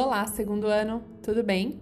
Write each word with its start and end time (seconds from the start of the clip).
Olá, 0.00 0.24
segundo 0.28 0.68
ano, 0.68 1.02
tudo 1.24 1.42
bem? 1.42 1.80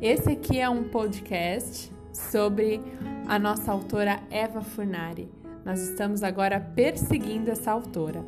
Esse 0.00 0.30
aqui 0.30 0.60
é 0.60 0.70
um 0.70 0.84
podcast 0.84 1.90
sobre 2.12 2.80
a 3.26 3.40
nossa 3.40 3.72
autora 3.72 4.20
Eva 4.30 4.60
Furnari. 4.60 5.28
Nós 5.64 5.80
estamos 5.80 6.22
agora 6.22 6.60
perseguindo 6.60 7.50
essa 7.50 7.72
autora. 7.72 8.24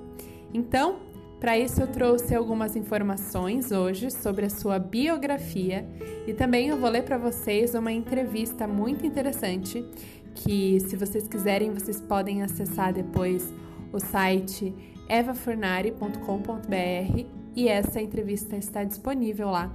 Então, 0.52 0.96
para 1.38 1.56
isso 1.56 1.80
eu 1.80 1.86
trouxe 1.86 2.34
algumas 2.34 2.74
informações 2.74 3.70
hoje 3.70 4.10
sobre 4.10 4.46
a 4.46 4.50
sua 4.50 4.80
biografia 4.80 5.88
e 6.26 6.34
também 6.34 6.70
eu 6.70 6.76
vou 6.76 6.90
ler 6.90 7.04
para 7.04 7.16
vocês 7.16 7.76
uma 7.76 7.92
entrevista 7.92 8.66
muito 8.66 9.06
interessante 9.06 9.88
que, 10.34 10.80
se 10.80 10.96
vocês 10.96 11.28
quiserem, 11.28 11.70
vocês 11.70 12.00
podem 12.00 12.42
acessar 12.42 12.92
depois 12.92 13.54
o 13.92 14.00
site 14.00 14.74
evafurnari.com.br 15.08 17.41
e 17.54 17.68
essa 17.68 18.00
entrevista 18.00 18.56
está 18.56 18.84
disponível 18.84 19.50
lá 19.50 19.72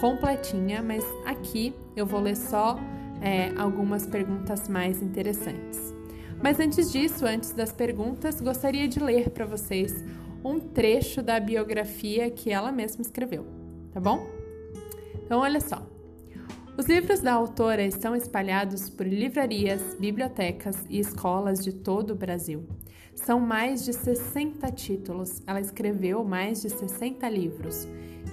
completinha, 0.00 0.82
mas 0.82 1.04
aqui 1.26 1.74
eu 1.94 2.06
vou 2.06 2.20
ler 2.20 2.36
só 2.36 2.78
é, 3.20 3.52
algumas 3.56 4.06
perguntas 4.06 4.68
mais 4.68 5.02
interessantes. 5.02 5.94
Mas 6.42 6.58
antes 6.58 6.90
disso, 6.90 7.26
antes 7.26 7.52
das 7.52 7.70
perguntas, 7.70 8.40
gostaria 8.40 8.88
de 8.88 8.98
ler 8.98 9.30
para 9.30 9.44
vocês 9.44 9.94
um 10.42 10.58
trecho 10.58 11.22
da 11.22 11.38
biografia 11.38 12.30
que 12.30 12.50
ela 12.50 12.72
mesma 12.72 13.02
escreveu, 13.02 13.44
tá 13.92 14.00
bom? 14.00 14.26
Então, 15.22 15.40
olha 15.40 15.60
só. 15.60 15.86
Os 16.80 16.86
livros 16.86 17.20
da 17.20 17.34
autora 17.34 17.84
estão 17.84 18.16
espalhados 18.16 18.88
por 18.88 19.06
livrarias, 19.06 19.94
bibliotecas 20.00 20.82
e 20.88 20.98
escolas 20.98 21.62
de 21.62 21.74
todo 21.74 22.12
o 22.12 22.16
Brasil. 22.16 22.66
São 23.14 23.38
mais 23.38 23.84
de 23.84 23.92
60 23.92 24.66
títulos. 24.72 25.42
Ela 25.46 25.60
escreveu 25.60 26.24
mais 26.24 26.62
de 26.62 26.70
60 26.70 27.28
livros, 27.28 27.86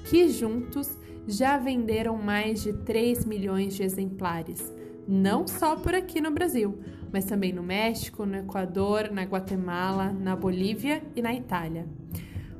que 0.09 0.29
juntos 0.29 0.97
já 1.27 1.57
venderam 1.57 2.15
mais 2.15 2.63
de 2.63 2.71
3 2.71 3.25
milhões 3.25 3.75
de 3.75 3.83
exemplares, 3.83 4.73
não 5.05 5.45
só 5.45 5.75
por 5.75 5.93
aqui 5.93 6.21
no 6.21 6.31
Brasil, 6.31 6.79
mas 7.11 7.25
também 7.25 7.51
no 7.51 7.61
México, 7.61 8.25
no 8.25 8.37
Equador, 8.37 9.11
na 9.11 9.23
Guatemala, 9.23 10.13
na 10.13 10.37
Bolívia 10.37 11.03
e 11.17 11.21
na 11.21 11.33
Itália. 11.33 11.85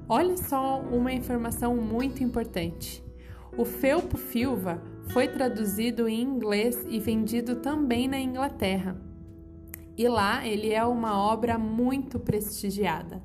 Olha 0.09 0.35
só 0.35 0.81
uma 0.81 1.13
informação 1.13 1.77
muito 1.77 2.21
importante. 2.21 3.06
O 3.57 3.65
Felpo 3.65 4.17
Filva 4.17 4.79
foi 5.07 5.27
traduzido 5.27 6.07
em 6.07 6.21
inglês 6.21 6.85
e 6.87 6.99
vendido 6.99 7.55
também 7.55 8.07
na 8.07 8.19
Inglaterra. 8.19 8.95
E 9.97 10.07
lá 10.07 10.45
ele 10.45 10.71
é 10.71 10.85
uma 10.85 11.17
obra 11.17 11.57
muito 11.57 12.19
prestigiada. 12.19 13.19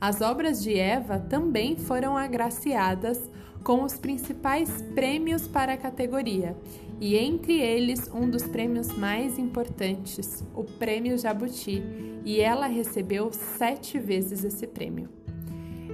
As 0.00 0.20
obras 0.20 0.62
de 0.62 0.78
Eva 0.78 1.18
também 1.18 1.76
foram 1.76 2.16
agraciadas 2.16 3.28
com 3.64 3.82
os 3.82 3.98
principais 3.98 4.70
prêmios 4.94 5.48
para 5.48 5.72
a 5.72 5.76
categoria, 5.76 6.56
e 7.00 7.16
entre 7.16 7.58
eles 7.58 8.08
um 8.14 8.30
dos 8.30 8.44
prêmios 8.44 8.96
mais 8.96 9.36
importantes, 9.36 10.44
o 10.54 10.62
Prêmio 10.62 11.18
Jabuti, 11.18 11.82
e 12.24 12.40
ela 12.40 12.68
recebeu 12.68 13.32
sete 13.32 13.98
vezes 13.98 14.44
esse 14.44 14.68
prêmio. 14.68 15.25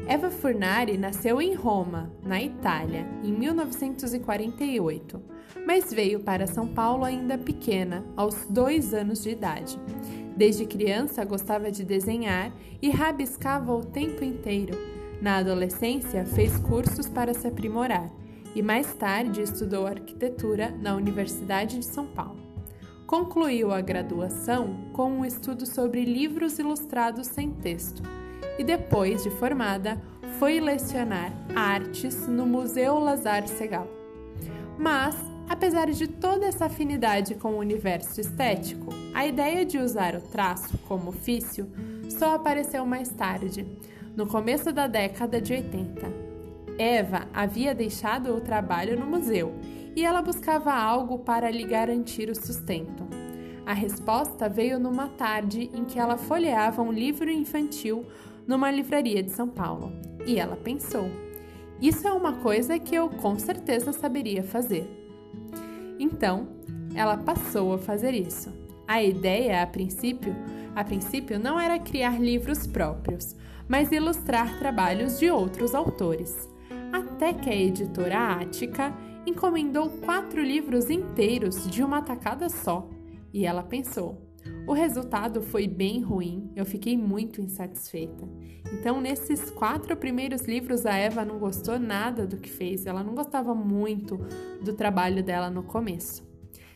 Eva 0.07 0.31
Furnari 0.31 0.99
nasceu 0.99 1.41
em 1.41 1.55
Roma, 1.55 2.11
na 2.25 2.43
Itália, 2.43 3.07
em 3.23 3.33
1948, 3.33 5.23
mas 5.65 5.93
veio 5.93 6.21
para 6.21 6.47
São 6.47 6.67
Paulo 6.67 7.05
ainda 7.05 7.39
pequena, 7.39 8.05
aos 8.17 8.47
dois 8.51 8.93
anos 8.93 9.23
de 9.23 9.31
idade. 9.31 9.79
Desde 10.37 10.67
criança 10.67 11.25
gostava 11.25 11.71
de 11.71 11.85
desenhar 11.85 12.53
e 12.81 12.91
rabiscava 12.91 13.73
o 13.73 13.85
tempo 13.85 14.25
inteiro. 14.25 14.77
Na 15.21 15.37
adolescência, 15.37 16.27
fez 16.27 16.59
cursos 16.59 17.09
para 17.09 17.33
se 17.33 17.47
aprimorar 17.47 18.11
e 18.57 18.61
mais 18.63 18.93
tarde 18.95 19.41
estudou 19.41 19.87
arquitetura 19.87 20.75
na 20.81 20.97
Universidade 20.97 21.79
de 21.79 21.87
São 21.87 22.07
Paulo. 22.07 22.41
Concluiu 23.07 23.71
a 23.71 23.81
graduação 23.81 24.91
com 24.93 25.11
um 25.11 25.25
estudo 25.25 25.65
sobre 25.65 26.05
livros 26.05 26.59
ilustrados 26.59 27.29
sem 27.29 27.51
texto 27.51 28.03
e 28.59 28.65
depois 28.65 29.23
de 29.23 29.31
formada, 29.31 30.01
foi 30.39 30.61
lecionar 30.61 31.33
artes 31.55 32.27
no 32.27 32.47
Museu 32.47 32.99
Lazar 32.99 33.47
Segal. 33.47 33.87
Mas, 34.79 35.17
apesar 35.49 35.91
de 35.91 36.07
toda 36.09 36.47
essa 36.47 36.67
afinidade 36.67 37.35
com 37.35 37.55
o 37.55 37.59
universo 37.59 38.21
estético, 38.21 38.93
a 39.15 39.27
ideia 39.27 39.65
de 39.65 39.79
usar 39.79 40.15
o 40.15 40.21
traço 40.21 40.77
como 40.89 41.11
ofício 41.11 41.71
só 42.09 42.35
apareceu 42.35 42.85
mais 42.85 43.09
tarde, 43.11 43.67
no 44.17 44.27
começo 44.27 44.73
da 44.73 44.87
década 44.87 45.41
de 45.41 45.53
80. 45.53 46.13
Eva 46.79 47.29
havia 47.33 47.75
deixado 47.75 48.35
o 48.35 48.41
trabalho 48.41 48.99
no 48.99 49.07
museu 49.07 49.55
e 49.95 50.05
ela 50.05 50.23
buscava 50.23 50.73
algo 50.73 51.19
para 51.19 51.51
lhe 51.51 51.65
garantir 51.65 52.31
o 52.31 52.35
sustento. 52.35 53.07
A 53.65 53.73
resposta 53.73 54.49
veio 54.49 54.79
numa 54.79 55.09
tarde 55.09 55.71
em 55.73 55.85
que 55.85 55.99
ela 55.99 56.17
folheava 56.17 56.83
um 56.83 56.91
livro 56.91 57.31
infantil 57.31 58.05
numa 58.47 58.71
livraria 58.71 59.23
de 59.23 59.31
São 59.31 59.49
Paulo. 59.49 59.93
E 60.27 60.39
ela 60.39 60.57
pensou: 60.57 61.09
isso 61.83 62.07
é 62.07 62.13
uma 62.13 62.35
coisa 62.35 62.79
que 62.79 62.95
eu 62.95 63.09
com 63.09 63.37
certeza 63.37 63.93
saberia 63.93 64.45
fazer. 64.45 64.89
Então, 65.99 66.47
ela 66.95 67.17
passou 67.17 67.75
a 67.75 67.79
fazer 67.79 68.15
isso. 68.15 68.53
A 68.87 69.03
ideia, 69.03 69.63
a 69.63 69.67
princípio, 69.67 70.33
a 70.77 70.85
princípio 70.85 71.41
não 71.41 71.59
era 71.59 71.81
criar 71.81 72.21
livros 72.21 72.69
próprios, 72.69 73.35
mas 73.69 73.91
ilustrar 73.91 74.59
trabalhos 74.61 75.19
de 75.19 75.29
outros 75.29 75.75
autores. 75.75 76.49
Até 76.93 77.33
que 77.33 77.51
a 77.51 77.57
editora 77.57 78.35
Ática 78.35 78.95
encomendou 79.27 79.91
quatro 80.05 80.41
livros 80.41 80.89
inteiros 80.89 81.69
de 81.69 81.83
uma 81.83 82.01
tacada 82.01 82.49
só. 82.49 82.89
E 83.33 83.45
ela 83.45 83.63
pensou: 83.63 84.32
o 84.67 84.73
resultado 84.73 85.43
foi 85.43 85.67
bem 85.67 86.01
ruim, 86.01 86.51
eu 86.55 86.65
fiquei 86.65 86.97
muito 86.97 87.41
insatisfeita. 87.41 88.29
Então, 88.73 89.01
nesses 89.01 89.51
quatro 89.51 89.97
primeiros 89.97 90.43
livros, 90.43 90.87
a 90.87 90.97
Eva 90.97 91.25
não 91.25 91.39
gostou 91.39 91.79
nada 91.79 92.27
do 92.27 92.37
que 92.37 92.51
fez, 92.51 92.87
ela 92.87 93.03
não 93.03 93.15
gostava 93.15 93.55
muito 93.55 94.19
do 94.63 94.73
trabalho 94.73 95.23
dela 95.23 95.51
no 95.51 95.63
começo. 95.63 96.31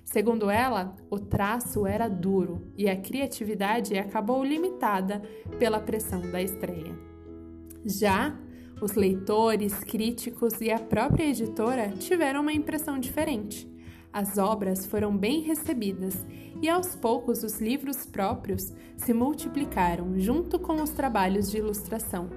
Segundo 0.04 0.48
ela, 0.48 0.94
o 1.10 1.18
traço 1.18 1.86
era 1.86 2.08
duro 2.08 2.72
e 2.76 2.88
a 2.88 2.96
criatividade 2.96 3.98
acabou 3.98 4.44
limitada 4.44 5.20
pela 5.58 5.80
pressão 5.80 6.20
da 6.30 6.40
estreia. 6.40 6.96
Já 7.84 8.38
os 8.80 8.92
leitores, 8.92 9.74
críticos 9.80 10.60
e 10.60 10.70
a 10.70 10.78
própria 10.78 11.24
editora 11.24 11.88
tiveram 11.90 12.42
uma 12.42 12.52
impressão 12.52 12.98
diferente. 12.98 13.68
As 14.16 14.38
obras 14.38 14.86
foram 14.86 15.14
bem 15.14 15.42
recebidas 15.42 16.24
e 16.62 16.70
aos 16.70 16.96
poucos 16.96 17.42
os 17.42 17.60
livros 17.60 18.06
próprios 18.06 18.72
se 18.96 19.12
multiplicaram 19.12 20.18
junto 20.18 20.58
com 20.58 20.80
os 20.80 20.88
trabalhos 20.88 21.50
de 21.50 21.58
ilustração. 21.58 22.30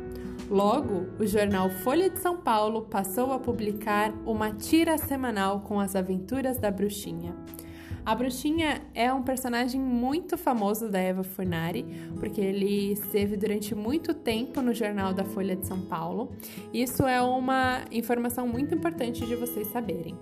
Logo, 0.50 1.08
o 1.18 1.26
jornal 1.26 1.70
Folha 1.70 2.10
de 2.10 2.20
São 2.20 2.36
Paulo 2.36 2.82
passou 2.82 3.32
a 3.32 3.40
publicar 3.40 4.12
uma 4.26 4.52
tira 4.52 4.98
semanal 4.98 5.62
com 5.62 5.80
as 5.80 5.96
aventuras 5.96 6.58
da 6.58 6.70
bruxinha. 6.70 7.34
A 8.06 8.14
bruxinha 8.14 8.82
é 8.94 9.14
um 9.14 9.24
personagem 9.24 9.80
muito 9.80 10.38
famoso 10.38 10.90
da 10.90 11.00
Eva 11.00 11.24
Furnari, 11.24 11.86
porque 12.20 12.42
ele 12.42 12.92
esteve 12.92 13.38
durante 13.38 13.74
muito 13.74 14.14
tempo 14.14 14.62
no 14.62 14.74
jornal 14.74 15.14
da 15.14 15.24
Folha 15.24 15.56
de 15.56 15.66
São 15.66 15.80
Paulo. 15.80 16.30
Isso 16.74 17.04
é 17.04 17.22
uma 17.22 17.86
informação 17.90 18.46
muito 18.46 18.76
importante 18.76 19.26
de 19.26 19.36
vocês 19.38 19.68
saberem. 19.68 20.18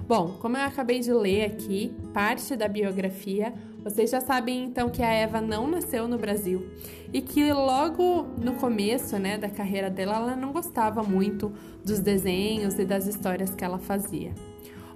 Bom, 0.00 0.36
como 0.40 0.56
eu 0.56 0.62
acabei 0.62 1.00
de 1.00 1.12
ler 1.12 1.44
aqui 1.44 1.94
parte 2.12 2.54
da 2.54 2.68
biografia, 2.68 3.52
vocês 3.82 4.10
já 4.10 4.20
sabem 4.20 4.64
então 4.64 4.88
que 4.88 5.02
a 5.02 5.12
Eva 5.12 5.40
não 5.40 5.68
nasceu 5.68 6.08
no 6.08 6.18
Brasil 6.18 6.68
e 7.12 7.20
que 7.20 7.52
logo 7.52 8.26
no 8.42 8.54
começo, 8.54 9.18
né, 9.18 9.38
da 9.38 9.48
carreira 9.48 9.88
dela, 9.88 10.16
ela 10.16 10.36
não 10.36 10.52
gostava 10.52 11.02
muito 11.02 11.52
dos 11.84 12.00
desenhos 12.00 12.74
e 12.78 12.84
das 12.84 13.06
histórias 13.06 13.54
que 13.54 13.64
ela 13.64 13.78
fazia. 13.78 14.32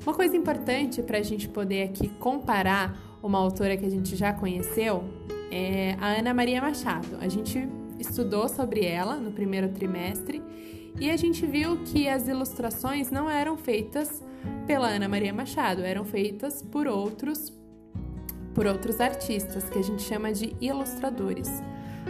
Uma 0.03 0.15
coisa 0.15 0.37
importante 0.37 1.03
para 1.03 1.19
a 1.19 1.23
gente 1.23 1.49
poder 1.49 1.83
aqui 1.83 2.09
comparar 2.09 2.99
uma 3.23 3.39
autora 3.39 3.77
que 3.77 3.85
a 3.85 3.91
gente 3.91 4.17
já 4.17 4.33
conheceu 4.33 5.05
é 5.51 5.95
a 6.01 6.19
Ana 6.19 6.33
Maria 6.33 6.61
Machado. 6.61 7.19
A 7.21 7.29
gente 7.29 7.69
estudou 7.99 8.49
sobre 8.49 8.85
ela 8.85 9.17
no 9.17 9.31
primeiro 9.31 9.69
trimestre 9.69 10.43
e 10.99 11.11
a 11.11 11.17
gente 11.17 11.47
viu 11.47 11.79
que 11.85 12.09
as 12.09 12.29
ilustrações 12.29 13.11
não 13.11 13.29
eram 13.29 13.57
feitas 13.57 14.23
pela 14.67 14.89
Ana 14.89 15.09
Maria 15.09 15.33
Machado, 15.33 15.83
eram 15.83 16.05
feitas 16.05 16.63
por 16.63 16.87
outros 16.87 17.53
por 18.55 18.67
outros 18.67 19.01
artistas 19.01 19.71
que 19.71 19.79
a 19.79 19.83
gente 19.83 20.03
chama 20.03 20.33
de 20.33 20.55
ilustradores. 20.61 21.49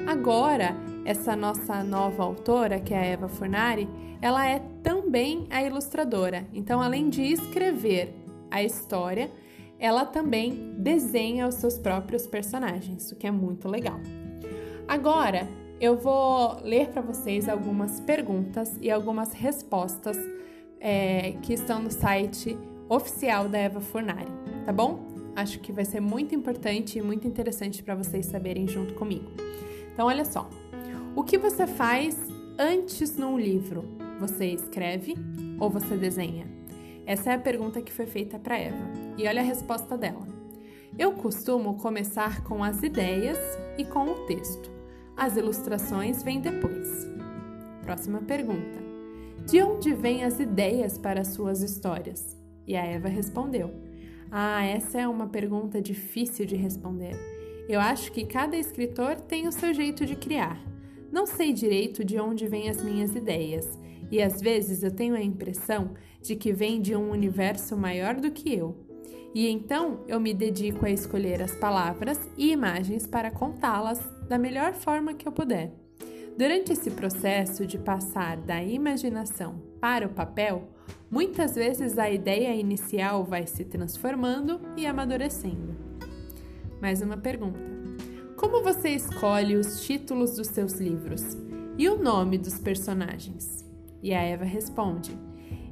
Agora, 0.06 0.74
essa 1.04 1.36
nossa 1.36 1.84
nova 1.84 2.22
autora, 2.22 2.80
que 2.80 2.94
é 2.94 2.98
a 2.98 3.04
Eva 3.04 3.28
Fornari, 3.28 3.88
ela 4.22 4.46
é 4.46 4.58
também 4.82 5.46
a 5.50 5.62
ilustradora. 5.62 6.46
Então, 6.52 6.80
além 6.80 7.08
de 7.08 7.22
escrever 7.22 8.14
a 8.50 8.62
história, 8.62 9.30
ela 9.78 10.04
também 10.04 10.74
desenha 10.76 11.46
os 11.46 11.56
seus 11.56 11.78
próprios 11.78 12.26
personagens, 12.26 13.12
o 13.12 13.16
que 13.16 13.26
é 13.26 13.30
muito 13.30 13.68
legal. 13.68 14.00
Agora, 14.86 15.48
eu 15.80 15.96
vou 15.96 16.60
ler 16.62 16.88
para 16.88 17.00
vocês 17.00 17.48
algumas 17.48 18.00
perguntas 18.00 18.76
e 18.82 18.90
algumas 18.90 19.32
respostas 19.32 20.16
é, 20.78 21.32
que 21.42 21.54
estão 21.54 21.80
no 21.80 21.90
site 21.90 22.56
oficial 22.86 23.48
da 23.48 23.56
Eva 23.56 23.80
Fornari, 23.80 24.30
tá 24.66 24.72
bom? 24.72 25.08
Acho 25.34 25.58
que 25.58 25.72
vai 25.72 25.86
ser 25.86 26.00
muito 26.00 26.34
importante 26.34 26.98
e 26.98 27.02
muito 27.02 27.26
interessante 27.26 27.82
para 27.82 27.94
vocês 27.94 28.26
saberem 28.26 28.68
junto 28.68 28.92
comigo. 28.92 29.30
Então, 29.92 30.06
olha 30.08 30.24
só. 30.24 30.50
O 31.16 31.24
que 31.24 31.38
você 31.38 31.66
faz 31.66 32.16
antes 32.58 33.16
num 33.16 33.38
livro? 33.38 33.84
Você 34.20 34.46
escreve 34.46 35.14
ou 35.58 35.70
você 35.70 35.96
desenha? 35.96 36.46
Essa 37.06 37.30
é 37.30 37.34
a 37.34 37.38
pergunta 37.38 37.80
que 37.80 37.92
foi 37.92 38.06
feita 38.06 38.38
para 38.38 38.58
Eva. 38.58 38.90
E 39.16 39.26
olha 39.26 39.40
a 39.40 39.44
resposta 39.44 39.96
dela. 39.96 40.28
Eu 40.98 41.12
costumo 41.12 41.78
começar 41.78 42.42
com 42.44 42.62
as 42.62 42.82
ideias 42.82 43.38
e 43.78 43.84
com 43.84 44.04
o 44.04 44.26
texto. 44.26 44.79
As 45.16 45.36
ilustrações 45.36 46.22
vêm 46.22 46.40
depois. 46.40 47.06
Próxima 47.82 48.20
pergunta. 48.22 48.80
De 49.46 49.62
onde 49.62 49.92
vêm 49.94 50.24
as 50.24 50.38
ideias 50.38 50.96
para 50.96 51.20
as 51.20 51.28
suas 51.28 51.62
histórias? 51.62 52.36
E 52.66 52.76
a 52.76 52.84
Eva 52.84 53.08
respondeu: 53.08 53.70
Ah, 54.30 54.64
essa 54.64 55.00
é 55.00 55.08
uma 55.08 55.28
pergunta 55.28 55.80
difícil 55.80 56.46
de 56.46 56.56
responder. 56.56 57.16
Eu 57.68 57.80
acho 57.80 58.12
que 58.12 58.24
cada 58.24 58.56
escritor 58.56 59.16
tem 59.16 59.46
o 59.46 59.52
seu 59.52 59.72
jeito 59.72 60.06
de 60.06 60.16
criar. 60.16 60.60
Não 61.10 61.26
sei 61.26 61.52
direito 61.52 62.04
de 62.04 62.18
onde 62.18 62.46
vêm 62.46 62.68
as 62.68 62.82
minhas 62.82 63.14
ideias, 63.14 63.78
e 64.10 64.22
às 64.22 64.40
vezes 64.40 64.82
eu 64.82 64.90
tenho 64.90 65.14
a 65.14 65.22
impressão 65.22 65.94
de 66.22 66.36
que 66.36 66.52
vem 66.52 66.80
de 66.80 66.94
um 66.94 67.10
universo 67.10 67.76
maior 67.76 68.14
do 68.14 68.30
que 68.30 68.54
eu. 68.54 68.76
E 69.34 69.48
então 69.48 70.00
eu 70.08 70.20
me 70.20 70.34
dedico 70.34 70.84
a 70.84 70.90
escolher 70.90 71.42
as 71.42 71.54
palavras 71.54 72.18
e 72.36 72.50
imagens 72.52 73.06
para 73.06 73.30
contá-las 73.30 74.00
da 74.30 74.38
melhor 74.38 74.74
forma 74.74 75.12
que 75.12 75.26
eu 75.26 75.32
puder. 75.32 75.72
Durante 76.38 76.72
esse 76.72 76.88
processo 76.92 77.66
de 77.66 77.76
passar 77.76 78.36
da 78.36 78.62
imaginação 78.62 79.60
para 79.80 80.06
o 80.06 80.10
papel, 80.10 80.68
muitas 81.10 81.56
vezes 81.56 81.98
a 81.98 82.08
ideia 82.08 82.54
inicial 82.54 83.24
vai 83.24 83.44
se 83.48 83.64
transformando 83.64 84.60
e 84.76 84.86
amadurecendo. 84.86 85.74
Mais 86.80 87.02
uma 87.02 87.16
pergunta: 87.16 87.58
Como 88.36 88.62
você 88.62 88.90
escolhe 88.90 89.56
os 89.56 89.82
títulos 89.82 90.36
dos 90.36 90.46
seus 90.46 90.74
livros 90.74 91.36
e 91.76 91.88
o 91.88 92.00
nome 92.00 92.38
dos 92.38 92.56
personagens? 92.56 93.68
E 94.00 94.14
a 94.14 94.22
Eva 94.22 94.44
responde: 94.44 95.10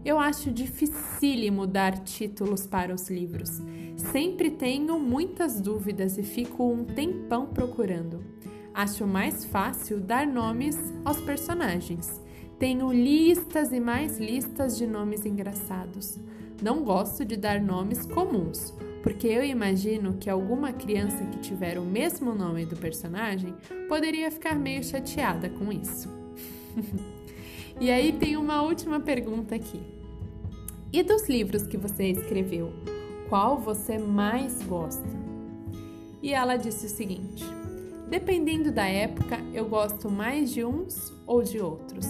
Eu 0.04 0.18
acho 0.18 0.50
dificílimo 0.50 1.64
dar 1.64 1.96
títulos 2.00 2.66
para 2.66 2.92
os 2.92 3.08
livros. 3.08 3.62
Sempre 3.96 4.50
tenho 4.50 4.98
muitas 4.98 5.60
dúvidas 5.60 6.18
e 6.18 6.24
fico 6.24 6.68
um 6.68 6.84
tempão 6.84 7.46
procurando. 7.46 8.37
Acho 8.78 9.08
mais 9.08 9.44
fácil 9.44 9.98
dar 9.98 10.24
nomes 10.24 10.78
aos 11.04 11.20
personagens. 11.20 12.22
Tenho 12.60 12.92
listas 12.92 13.72
e 13.72 13.80
mais 13.80 14.20
listas 14.20 14.78
de 14.78 14.86
nomes 14.86 15.26
engraçados. 15.26 16.16
Não 16.62 16.84
gosto 16.84 17.24
de 17.24 17.36
dar 17.36 17.60
nomes 17.60 18.06
comuns, 18.06 18.72
porque 19.02 19.26
eu 19.26 19.42
imagino 19.42 20.12
que 20.12 20.30
alguma 20.30 20.72
criança 20.72 21.24
que 21.24 21.40
tiver 21.40 21.76
o 21.76 21.82
mesmo 21.82 22.32
nome 22.36 22.64
do 22.66 22.76
personagem 22.76 23.52
poderia 23.88 24.30
ficar 24.30 24.54
meio 24.54 24.84
chateada 24.84 25.48
com 25.48 25.72
isso. 25.72 26.08
e 27.80 27.90
aí 27.90 28.12
tem 28.12 28.36
uma 28.36 28.62
última 28.62 29.00
pergunta 29.00 29.56
aqui. 29.56 29.80
E 30.92 31.02
dos 31.02 31.28
livros 31.28 31.66
que 31.66 31.76
você 31.76 32.12
escreveu, 32.12 32.72
qual 33.28 33.58
você 33.58 33.98
mais 33.98 34.62
gosta? 34.62 35.18
E 36.22 36.32
ela 36.32 36.56
disse 36.56 36.86
o 36.86 36.88
seguinte: 36.88 37.57
Dependendo 38.10 38.72
da 38.72 38.86
época, 38.86 39.38
eu 39.52 39.68
gosto 39.68 40.10
mais 40.10 40.50
de 40.50 40.64
uns 40.64 41.12
ou 41.26 41.42
de 41.42 41.60
outros, 41.60 42.06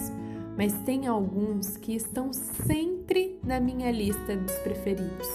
mas 0.55 0.73
tem 0.83 1.07
alguns 1.07 1.75
que 1.75 1.93
estão 1.93 2.31
sempre 2.31 3.37
na 3.43 3.59
minha 3.59 3.91
lista 3.91 4.35
dos 4.37 4.53
preferidos. 4.59 5.27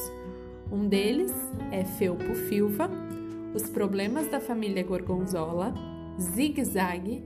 Um 0.73 0.89
deles 0.89 1.33
é 1.71 1.85
Felpo 1.85 2.35
Filva, 2.35 2.91
Os 3.55 3.69
Problemas 3.69 4.27
da 4.31 4.41
Família 4.41 4.83
Gorgonzola, 4.83 5.75
Zig 6.19 6.65
Zag, 6.65 7.23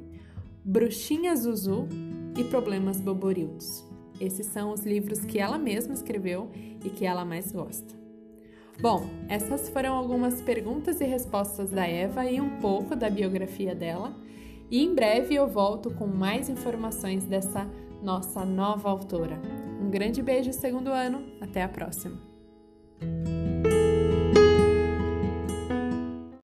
Bruxinha 0.64 1.35
Zuzu 1.37 1.88
e 2.37 2.43
Problemas 2.43 3.00
Boborildos. 3.00 3.85
Esses 4.20 4.46
são 4.46 4.73
os 4.73 4.85
livros 4.85 5.25
que 5.25 5.38
ela 5.38 5.58
mesma 5.58 5.94
escreveu 5.94 6.50
e 6.85 6.90
que 6.90 7.06
ela 7.06 7.25
mais 7.25 7.52
gosta. 7.52 7.98
Bom, 8.81 9.09
essas 9.29 9.69
foram 9.69 9.97
algumas 9.97 10.41
perguntas 10.41 11.01
e 11.01 11.05
respostas 11.05 11.71
da 11.71 11.85
Eva 11.85 12.25
e 12.27 12.41
um 12.41 12.61
pouco 12.61 12.95
da 12.95 13.11
biografia 13.11 13.75
dela. 13.75 14.15
E 14.71 14.85
em 14.85 14.95
breve 14.95 15.35
eu 15.35 15.49
volto 15.49 15.91
com 15.91 16.07
mais 16.07 16.49
informações 16.49 17.25
dessa 17.25 17.69
nossa 18.01 18.45
nova 18.45 18.89
autora. 18.89 19.41
Um 19.81 19.91
grande 19.91 20.23
beijo, 20.23 20.53
segundo 20.53 20.89
ano, 20.89 21.25
até 21.41 21.63
a 21.63 21.69
próxima! 21.69 22.21